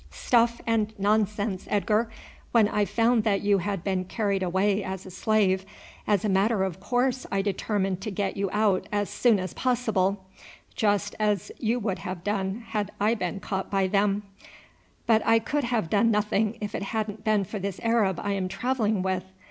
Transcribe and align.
"Stuff 0.09 0.61
and 0.65 0.95
nonsense, 0.97 1.67
Edgar! 1.69 2.09
When 2.53 2.67
I 2.67 2.85
found 2.85 3.23
that 3.23 3.41
you 3.41 3.59
had 3.59 3.83
been 3.83 4.05
carried 4.05 4.41
away 4.41 4.81
as 4.83 5.05
a 5.05 5.11
slave, 5.11 5.63
as 6.07 6.25
a 6.25 6.27
matter 6.27 6.63
of 6.63 6.79
course 6.79 7.27
I 7.31 7.43
determined 7.43 8.01
to 8.01 8.09
get 8.09 8.35
you 8.35 8.49
out 8.51 8.87
as 8.91 9.11
soon 9.11 9.37
as 9.39 9.53
possible, 9.53 10.25
just 10.73 11.13
as 11.19 11.51
you 11.59 11.79
would 11.81 11.99
have 11.99 12.23
done 12.23 12.63
had 12.69 12.89
I 12.99 13.13
been 13.13 13.39
caught 13.41 13.69
by 13.69 13.85
them; 13.85 14.23
but 15.05 15.21
I 15.23 15.37
could 15.37 15.65
have 15.65 15.87
done 15.91 16.09
nothing 16.09 16.57
if 16.59 16.73
it 16.73 16.81
hadn't 16.97 17.23
been 17.23 17.43
for 17.43 17.59
this 17.59 17.79
Arab 17.83 18.19
I 18.23 18.31
am 18.31 18.47
travelling 18.47 19.03
with. 19.03 19.25